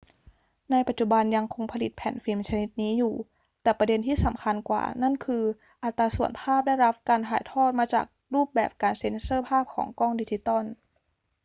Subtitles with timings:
[0.71, 3.15] ในปัจจุบันยังคงผลิตแผ่นฟิล์มชนิดนี้อยู่
[3.63, 5.43] แต่ประเด็นที่สำคัญกว่านั้นคือ
[5.83, 10.63] อัตราส่วนภาพได้รับการถ่ายทอดมาจากรูปแบบการเซ็นเซอร์ภาพของกล้องดิจิทัล